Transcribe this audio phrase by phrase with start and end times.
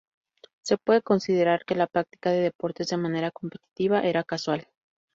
[0.63, 4.67] Se puede considerar que la práctica de deportes de manera competitiva era casual.